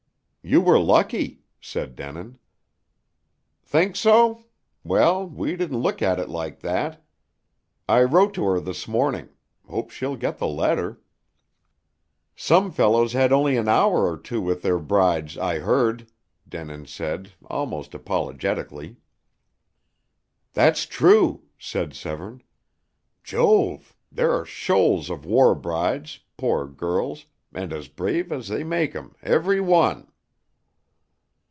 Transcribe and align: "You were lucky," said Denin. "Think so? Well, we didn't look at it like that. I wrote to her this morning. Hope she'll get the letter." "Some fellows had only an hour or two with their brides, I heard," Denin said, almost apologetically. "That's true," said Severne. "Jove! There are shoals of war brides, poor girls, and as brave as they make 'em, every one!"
"You 0.43 0.59
were 0.59 0.79
lucky," 0.79 1.41
said 1.61 1.95
Denin. 1.95 2.39
"Think 3.61 3.95
so? 3.95 4.45
Well, 4.83 5.27
we 5.27 5.55
didn't 5.55 5.77
look 5.79 6.01
at 6.01 6.19
it 6.19 6.29
like 6.29 6.61
that. 6.61 7.05
I 7.87 8.01
wrote 8.01 8.33
to 8.33 8.45
her 8.45 8.59
this 8.59 8.87
morning. 8.87 9.29
Hope 9.67 9.91
she'll 9.91 10.15
get 10.15 10.39
the 10.39 10.47
letter." 10.47 10.99
"Some 12.35 12.71
fellows 12.71 13.13
had 13.13 13.31
only 13.31 13.55
an 13.55 13.67
hour 13.67 14.09
or 14.11 14.17
two 14.17 14.41
with 14.41 14.63
their 14.63 14.79
brides, 14.79 15.37
I 15.37 15.59
heard," 15.59 16.11
Denin 16.49 16.87
said, 16.87 17.33
almost 17.45 17.93
apologetically. 17.93 18.97
"That's 20.53 20.87
true," 20.87 21.43
said 21.59 21.93
Severne. 21.93 22.41
"Jove! 23.23 23.95
There 24.11 24.31
are 24.31 24.43
shoals 24.45 25.11
of 25.11 25.23
war 25.23 25.53
brides, 25.53 26.21
poor 26.35 26.65
girls, 26.65 27.27
and 27.53 27.71
as 27.71 27.87
brave 27.89 28.31
as 28.31 28.47
they 28.47 28.63
make 28.63 28.95
'em, 28.95 29.13
every 29.21 29.61
one!" 29.61 30.07